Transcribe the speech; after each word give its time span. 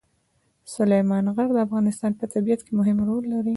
سلیمان 0.75 1.25
غر 1.35 1.49
د 1.53 1.57
افغانستان 1.67 2.11
په 2.19 2.25
طبیعت 2.33 2.59
کې 2.65 2.73
مهم 2.79 2.97
رول 3.07 3.23
لري. 3.33 3.49